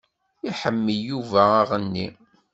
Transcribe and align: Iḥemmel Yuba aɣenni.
Iḥemmel 0.49 0.97
Yuba 1.07 1.41
aɣenni. 1.61 2.07